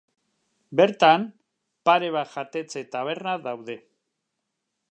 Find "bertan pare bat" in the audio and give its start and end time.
0.79-2.31